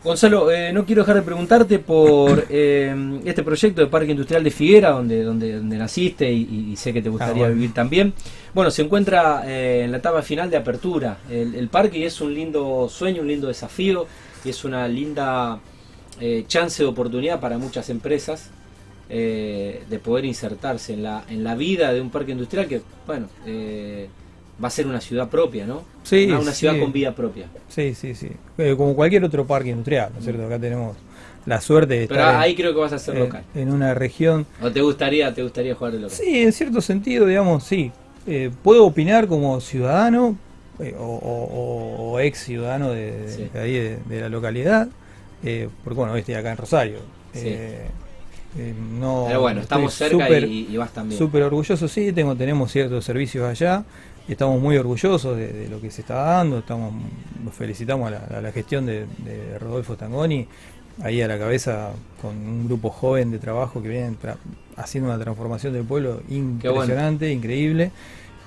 Gonzalo, 0.04 0.52
eh, 0.52 0.70
no 0.70 0.84
quiero 0.84 1.00
dejar 1.00 1.16
de 1.16 1.23
preguntarte 1.23 1.78
por 1.78 2.46
eh, 2.50 2.94
este 3.25 3.42
proyecto 3.42 3.80
de 3.80 3.87
Parque 3.87 4.11
Industrial 4.11 4.44
de 4.44 4.50
Figuera, 4.50 4.90
donde, 4.90 5.23
donde, 5.23 5.56
donde 5.56 5.78
naciste 5.78 6.30
y, 6.30 6.76
sé 6.76 6.92
que 6.92 7.00
te 7.00 7.08
gustaría 7.08 7.46
ah, 7.46 7.49
vivir 7.49 7.73
también. 7.73 8.12
Bueno, 8.52 8.70
se 8.70 8.82
encuentra 8.82 9.44
eh, 9.46 9.84
en 9.84 9.90
la 9.90 9.96
etapa 9.96 10.20
final 10.20 10.50
de 10.50 10.58
apertura 10.58 11.16
el, 11.30 11.68
parque 11.68 11.99
y 11.99 12.04
es 12.04 12.20
un 12.20 12.34
lindo 12.34 12.87
sueño, 12.90 13.23
un 13.23 13.28
lindo 13.28 13.49
desafío 13.49 14.06
y 14.44 14.50
es 14.50 14.64
una 14.64 14.87
linda 14.87 15.58
chance 16.46 16.82
de 16.82 16.88
oportunidad 16.88 17.40
para 17.40 17.58
muchas 17.58 17.88
empresas 17.88 18.50
de 19.08 20.00
poder 20.04 20.26
insertarse 20.26 20.92
en 20.92 21.02
la, 21.02 21.25
en 21.28 21.42
la 21.42 21.54
vida 21.54 21.92
de 21.92 22.00
un 22.00 22.11
parque 22.11 22.32
industrial 22.32 22.68
que, 22.68 22.82
bueno, 23.06 23.28
va 24.62 24.68
a 24.68 24.70
ser 24.70 24.87
una 24.87 25.00
ciudad 25.00 25.28
propia, 25.28 25.66
¿no? 25.66 25.82
Sí. 26.02 26.30
Una, 26.30 26.52
ciudad 26.52 26.78
con 26.78 26.92
vida 26.92 27.14
propia. 27.14 27.46
Sí, 27.68 27.94
sí, 27.94 28.14
sí. 28.14 28.30
Eh, 28.58 28.75
como 28.76 28.94
cualquier 28.94 29.25
otro 29.25 29.46
parque 29.46 29.70
industrial, 29.70 30.11
¿no 30.12 30.18
es 30.18 30.25
cierto? 30.25 30.46
Acá 30.46 30.58
tenemos 30.58 30.96
la 31.46 31.61
suerte 31.61 32.00
de 32.00 32.08
Pero 32.08 32.25
ahí 32.25 32.54
creo 32.54 32.73
que 32.73 32.80
vas 32.80 32.92
a 32.92 32.99
ser 32.99 33.16
local. 33.16 33.44
En 33.54 33.73
una 33.73 33.94
región. 33.94 34.46
¿O 34.62 34.70
te 34.70 34.80
gustaría, 34.80 35.32
te 35.34 35.42
gustaría 35.42 35.75
jugar 35.75 35.92
de 35.92 36.00
local? 36.00 36.16
Sí, 36.16 36.42
en 36.42 36.52
cierto 36.52 36.80
sentido, 36.80 37.26
digamos, 37.26 37.64
sí. 37.64 37.92
Eh, 38.26 38.50
puedo 38.62 38.87
opinar 38.87 39.26
como 39.26 39.61
ciudadano 39.61 40.37
eh, 40.78 40.94
o, 40.99 42.18
ex 42.20 42.38
ciudadano 42.38 42.90
de, 42.90 43.50
ahí 43.54 43.99
de, 44.08 44.20
la 44.20 44.28
localidad, 44.28 44.88
porque 45.82 45.99
bueno, 45.99 46.16
estoy 46.16 46.34
acá 46.34 46.52
en 46.52 46.56
Rosario. 46.56 46.99
No, 48.56 49.25
Pero 49.26 49.40
bueno, 49.40 49.61
estamos 49.61 49.94
cerca 49.94 50.30
y, 50.38 50.68
y, 50.70 50.76
vas 50.76 50.92
también. 50.92 51.18
Súper 51.18 51.42
orgulloso, 51.42 51.88
sí, 51.88 52.12
tengo, 52.12 52.37
tenemos 52.37 52.70
ciertos 52.70 53.04
servicios 53.04 53.49
allá 53.49 53.84
estamos 54.28 54.61
muy 54.61 54.76
orgullosos 54.76 55.37
de, 55.37 55.68
lo 55.68 55.80
que 55.80 55.90
se 55.90 56.00
está 56.00 56.14
dando, 56.14 56.58
estamos 56.58 56.94
felicitamos 57.52 58.12
a 58.12 58.40
la, 58.40 58.52
gestión 58.52 58.87
de, 58.87 59.06
Rodolfo 59.61 59.96
Tangoni, 59.96 60.46
ahí 61.02 61.20
a 61.20 61.28
la 61.28 61.38
cabeza 61.38 61.90
con 62.23 62.37
un 62.37 62.66
grupo 62.66 62.90
joven 62.90 63.30
de 63.30 63.38
trabajo 63.38 63.82
que 63.82 63.88
vienen 63.88 64.16
haciendo 64.76 65.11
una 65.11 65.23
transformación 65.23 65.73
del 65.73 65.84
pueblo 65.84 66.23
impresionante, 66.28 67.30
increíble. 67.30 67.90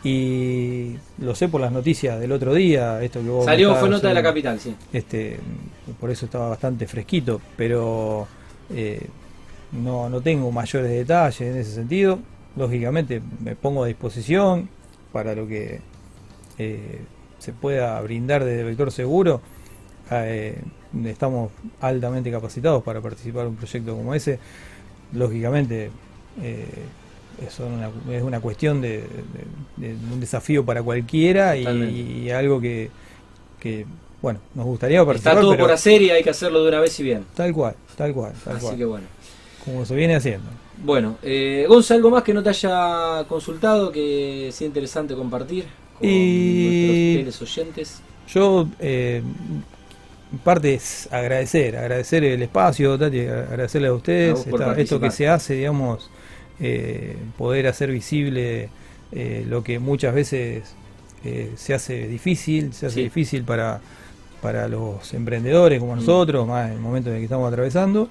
Y 0.04 0.96
lo 1.18 1.36
sé 1.36 1.50
por 1.50 1.60
las 1.60 1.72
noticias 1.72 2.20
del 2.20 2.32
otro 2.32 2.54
día, 2.54 3.02
esto 3.04 3.20
que 3.20 3.30
vos 3.30 3.46
Salió, 3.46 3.76
fue 3.76 3.90
nota 3.90 4.08
de 4.08 4.14
la 4.14 4.24
capital, 4.24 4.60
sí. 4.60 4.74
Este, 4.94 5.40
por 6.00 6.12
eso 6.12 6.26
estaba 6.26 6.50
bastante 6.50 6.88
fresquito, 6.88 7.42
pero 7.58 8.28
eh, 8.74 9.08
no, 9.72 10.10
no 10.10 10.22
tengo 10.22 10.52
mayores 10.52 10.92
detalles 10.92 11.42
en 11.42 11.58
ese 11.58 11.72
sentido. 11.72 12.20
Lógicamente 12.56 13.22
me 13.44 13.56
pongo 13.56 13.84
a 13.84 13.88
disposición, 13.88 14.70
para 15.12 15.34
lo 15.34 15.48
que 15.48 15.80
eh, 16.58 17.02
se 17.40 17.54
pueda 17.54 18.00
brindar 18.02 18.44
desde 18.44 18.64
Vector 18.64 18.92
Seguro. 18.92 19.42
Eh, 20.12 20.62
estamos 21.06 21.52
altamente 21.82 22.32
capacitados 22.32 22.84
para 22.84 23.02
participar 23.02 23.44
en 23.44 23.48
un 23.50 23.56
proyecto 23.56 23.96
como 23.96 24.14
ese. 24.14 24.40
Lógicamente, 25.14 25.90
eh, 26.42 26.66
es, 27.46 27.60
una, 27.60 28.40
cuestión 28.40 28.82
de, 28.82 29.04
un 29.78 30.20
desafío 30.20 30.66
para 30.66 30.84
cualquiera 30.84 31.56
y, 31.58 32.30
algo 32.30 32.62
que, 32.62 32.92
bueno, 34.22 34.40
nos 34.54 34.66
gustaría 34.66 35.04
participar. 35.06 35.34
Está 35.34 35.42
todo 35.42 35.58
por 35.58 35.72
hacer 35.72 36.02
y 36.02 36.12
hay 36.12 36.24
que 36.24 36.30
hacerlo 36.30 36.64
de 36.64 36.70
una 36.70 36.80
vez 36.80 37.00
y 37.00 37.04
bien. 37.04 37.26
Tal 37.36 37.54
cual, 37.54 37.76
tal 37.96 38.14
cual, 38.14 38.34
tal 38.44 38.58
Así 38.58 38.76
que 38.76 38.86
bueno. 38.86 39.08
Como 39.68 39.86
se 39.86 39.96
viene 39.96 40.16
haciendo. 40.16 40.50
Bueno, 40.82 41.18
eh, 41.22 41.66
Gonza, 41.68 41.94
¿algo 41.94 42.10
más 42.10 42.24
que 42.24 42.34
no 42.34 42.42
te 42.42 42.50
haya 42.50 43.26
consultado 43.28 43.92
que 43.92 44.50
sea 44.54 44.66
interesante 44.66 45.14
compartir 45.14 45.66
con 46.00 46.08
y... 46.08 47.20
nuestros 47.22 47.52
oyentes? 47.58 48.02
Yo, 48.30 48.70
eh, 48.80 49.22
parte 50.46 50.76
es 50.76 51.10
agradecer, 51.12 51.76
agradecer 51.76 52.24
el 52.24 52.42
espacio, 52.42 52.94
agradecerle 52.94 53.90
a 53.90 53.94
ustedes 53.94 54.48
esto 54.78 55.02
que 55.02 55.12
se 55.12 55.28
hace, 55.28 55.56
digamos, 55.56 56.10
eh, 56.62 57.18
poder 57.38 57.68
hacer 57.68 57.92
visible 57.92 58.70
eh, 59.12 59.46
lo 59.50 59.64
que 59.64 59.80
muchas 59.80 60.16
veces 60.16 60.64
se 61.58 61.74
hace 61.74 62.08
difícil, 62.08 62.72
se 62.72 62.86
hace 62.86 63.02
difícil 63.02 63.44
para, 63.44 63.82
para 64.42 64.70
los 64.70 65.14
emprendedores 65.14 65.78
como 65.82 65.94
mm. 65.94 66.00
nosotros, 66.00 66.48
más 66.48 66.68
en 66.68 66.78
el 66.78 66.80
momento 66.80 67.10
en 67.10 67.16
el 67.16 67.22
que 67.22 67.26
estamos 67.26 67.52
atravesando, 67.52 68.08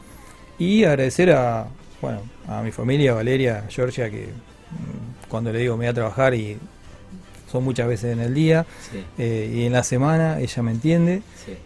y 0.59 0.85
agradecer 0.85 1.33
a, 1.33 1.69
bueno, 2.01 2.21
a 2.49 2.63
mi 2.63 2.73
familia, 2.73 3.15
Valeria, 3.15 3.65
Georgia, 3.69 4.11
que 4.11 4.27
mm, 4.27 5.29
cuando 5.29 5.53
le 5.53 5.61
digo 5.61 5.77
me 5.77 5.85
voy 5.85 5.91
a 5.91 5.95
trabajar 5.95 6.35
y 6.35 6.59
son 7.51 7.65
muchas 7.65 7.87
veces 7.89 8.13
en 8.13 8.21
el 8.21 8.35
día 8.35 8.67
eh, 9.19 9.53
y 9.55 9.65
en 9.65 9.73
la 9.73 9.85
semana 9.85 10.41
ella 10.41 10.63
me 10.63 10.73
entiende. 10.73 11.23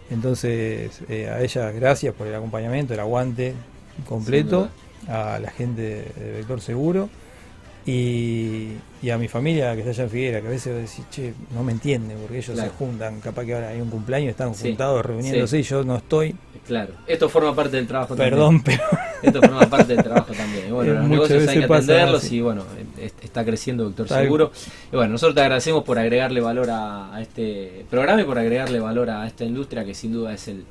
Entonces 0.09 1.01
eh, 1.09 1.29
a 1.29 1.41
ella 1.41 1.71
gracias 1.71 2.13
por 2.13 2.27
el 2.27 2.35
acompañamiento, 2.35 2.93
el 2.93 2.99
aguante 2.99 3.53
completo, 4.07 4.69
a 5.07 5.39
la 5.39 5.49
gente 5.49 5.81
de 6.15 6.31
Vector 6.37 6.61
Seguro 6.61 7.09
y, 7.85 8.73
a 9.11 9.17
mi 9.17 9.27
familia 9.27 9.73
que 9.73 9.79
está 9.79 9.91
allá 9.91 10.03
en 10.03 10.09
Figuera, 10.09 10.41
que 10.41 10.47
a 10.47 10.51
veces 10.51 10.75
decís, 10.75 11.05
che, 11.09 11.33
no 11.53 11.63
me 11.63 11.71
entienden, 11.71 12.17
porque 12.19 12.37
ellos 12.37 12.57
se 12.57 12.69
juntan, 12.69 13.19
capaz 13.19 13.45
que 13.45 13.55
ahora 13.55 13.69
hay 13.69 13.81
un 13.81 13.89
cumpleaños, 13.89 14.29
están 14.29 14.53
juntados, 14.53 15.03
reuniéndose 15.03 15.59
y 15.59 15.63
yo 15.63 15.83
no 15.83 15.97
estoy. 15.97 16.35
Claro, 16.67 16.93
esto 17.07 17.27
forma 17.27 17.55
parte 17.55 17.77
del 17.77 17.87
trabajo 17.87 18.15
Perdón, 18.15 18.61
pero. 18.61 18.83
Esto 19.21 19.39
forma 19.39 19.69
parte 19.69 19.93
del 19.93 20.03
trabajo 20.03 20.33
también. 20.33 20.69
Y 20.69 20.71
bueno, 20.71 20.93
los 20.93 21.07
negocios 21.07 21.47
hay 21.47 21.59
que 21.59 21.65
atenderlos 21.65 22.31
y 22.31 22.41
bueno, 22.41 22.63
está 23.21 23.45
creciendo 23.45 23.83
Doctor 23.83 24.07
Seguro. 24.07 24.51
Y 24.91 24.95
bueno, 24.95 25.11
nosotros 25.11 25.35
te 25.35 25.41
agradecemos 25.41 25.83
por 25.83 25.99
agregarle 25.99 26.41
valor 26.41 26.69
a 26.71 27.19
este 27.21 27.85
programa 27.87 28.21
y 28.21 28.25
por 28.25 28.39
agregarle 28.39 28.79
valor 28.79 29.11
a 29.11 29.27
esta 29.27 29.45
industria 29.45 29.85
que 29.85 29.93
sin 29.93 30.11
duda 30.11 30.33
es 30.33 30.47
el 30.47 30.65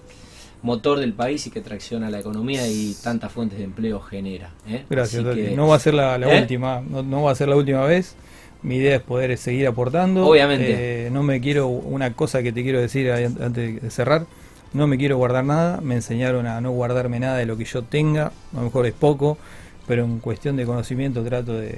motor 0.63 0.99
del 0.99 1.13
país 1.13 1.47
y 1.47 1.51
que 1.51 1.61
tracciona 1.61 2.11
la 2.11 2.21
economía 2.21 2.67
y 2.67 2.95
tantas 3.03 3.33
fuentes 3.33 3.59
de 3.59 3.65
empleo 3.65 4.01
genera. 4.01 4.51
¿eh? 4.69 4.85
Gracias, 4.89 5.25
no 5.25 5.69
va 5.69 5.77
a 5.77 5.79
ser 5.79 5.95
la, 5.95 6.17
¿eh? 6.17 6.41
última, 6.41 6.81
no, 6.81 7.23
va 7.23 7.33
a 7.33 7.35
ser 7.35 7.49
la 7.49 7.57
última 7.57 7.85
vez. 7.85 8.15
Mi 8.63 8.77
idea 8.77 8.97
es 8.97 9.03
poder 9.03 9.37
seguir 9.39 9.67
aportando. 9.67 10.27
Obviamente. 10.27 11.07
Eh, 11.07 11.11
no 11.11 11.23
me 11.23 11.41
quiero, 11.41 11.69
una 11.69 12.13
cosa 12.13 12.43
que 12.43 12.53
te 12.53 12.63
quiero 12.63 12.79
decir 12.79 13.11
antes 13.11 13.81
de 13.81 13.91
cerrar, 13.91 14.27
no 14.73 14.87
me 14.87 14.99
quiero 14.99 15.17
guardar 15.17 15.45
nada. 15.45 15.81
Me 15.81 15.95
enseñaron 15.95 16.47
a 16.47 16.61
no 16.61 16.71
guardarme 16.71 17.21
nada 17.21 17.37
de 17.37 17.47
lo 17.47 17.57
que 17.57 17.65
yo 17.65 17.83
tenga. 17.83 18.33
A 18.53 18.57
lo 18.57 18.63
mejor 18.63 18.87
es 18.87 18.93
poco, 18.93 19.39
pero 19.87 20.05
en 20.05 20.19
cuestión 20.19 20.57
de 20.57 20.67
conocimiento 20.67 21.23
trato 21.25 21.55
de. 21.55 21.77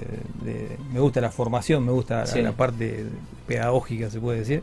me 0.93 1.01
gusta 1.01 1.21
la 1.21 1.31
formación, 1.31 1.85
me 1.85 1.93
gusta 1.93 2.25
la, 2.25 2.43
la, 2.43 2.53
parte 2.53 3.07
pedagógica, 3.47 4.11
se 4.11 4.21
puede 4.21 4.41
decir. 4.41 4.63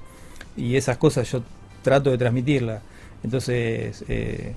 Y 0.56 0.76
esas 0.76 0.98
cosas 0.98 1.32
yo 1.32 1.42
trato 1.82 2.12
de 2.12 2.18
transmitirlas 2.18 2.82
entonces, 3.24 4.04
eh, 4.08 4.54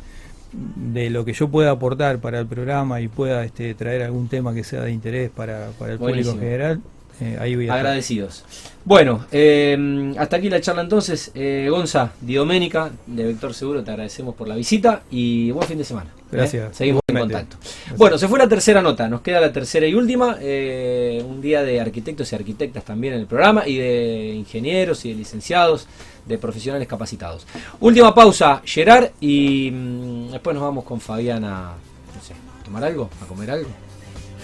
de 0.53 1.11
lo 1.11 1.25
que 1.25 1.33
yo 1.33 1.49
pueda 1.49 1.71
aportar 1.71 2.19
para 2.19 2.39
el 2.39 2.47
programa 2.47 3.01
y 3.01 3.09
pueda 3.09 3.45
este, 3.45 3.75
traer 3.75 4.03
algún 4.03 4.29
tema 4.29 4.55
que 4.55 4.65
sea 4.65 4.83
de 4.83 4.93
interés 4.93 5.31
para, 5.31 5.69
el 5.69 5.99
público 5.99 6.31
en 6.31 6.39
general, 6.39 6.81
eh, 7.21 7.37
ahí 7.41 7.55
voy 7.55 7.69
Agradecidos. 7.69 8.45
Bueno, 8.85 9.27
eh, 9.31 10.13
hasta 10.19 10.37
aquí 10.37 10.51
la 10.51 10.61
charla 10.61 10.83
entonces. 10.83 11.31
Eh, 11.35 11.69
Gonza, 11.71 12.13
Doménica 12.21 12.91
de 13.07 13.25
Vector 13.25 13.55
Seguro, 13.55 13.85
te 13.85 13.91
agradecemos 13.91 14.35
por 14.35 14.49
la 14.49 14.57
visita 14.57 15.03
y 15.11 15.51
buen 15.53 15.69
fin 15.69 15.79
de 15.79 15.85
semana. 15.85 16.11
Gracias. 16.31 16.77
Seguimos 16.77 17.03
en 17.07 17.19
contacto. 17.19 17.57
Bueno, 17.97 18.19
se 18.19 18.27
fue 18.27 18.39
la 18.39 18.49
tercera 18.49 18.81
nota, 18.83 19.09
nos 19.09 19.21
queda 19.21 19.41
la 19.41 19.53
tercera 19.53 19.87
y 19.87 19.95
última. 19.95 20.37
un 20.37 21.41
día 21.41 21.63
de 21.63 21.81
arquitectos 21.81 22.33
y 22.33 22.35
arquitectas 22.35 22.85
también 22.85 23.15
en 23.15 23.21
el 23.21 23.27
programa 23.27 23.69
y 23.69 23.77
de 23.77 24.35
ingenieros 24.35 25.05
y 25.05 25.11
de 25.11 25.17
licenciados, 25.17 25.87
de 26.27 26.39
profesionales 26.39 26.89
capacitados. 26.89 27.47
Última 27.81 28.15
pausa, 28.15 28.63
Gerard, 28.65 29.11
y 29.21 29.71
mm, 29.71 30.31
después 30.33 30.55
nos 30.55 30.63
vamos 30.63 30.85
con 30.85 31.01
Fabiana, 31.01 31.73
no 32.15 32.23
sé, 32.23 32.33
a 32.33 32.65
tomar 32.65 32.85
algo, 32.85 33.11
a 33.23 33.27
comer 33.27 33.51
algo. 33.51 33.71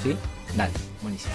¿Sí? 0.02 0.14
Dale, 0.56 0.72
buenísimo. 1.02 1.34